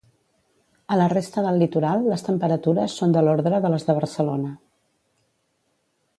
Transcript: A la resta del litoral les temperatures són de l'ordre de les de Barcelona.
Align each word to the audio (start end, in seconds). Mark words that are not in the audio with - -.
A 0.95 0.95
la 1.01 1.09
resta 1.11 1.43
del 1.47 1.59
litoral 1.63 2.07
les 2.13 2.25
temperatures 2.29 2.97
són 3.03 3.15
de 3.19 3.23
l'ordre 3.27 3.61
de 3.67 3.73
les 3.75 3.87
de 3.91 3.97
Barcelona. 4.01 4.55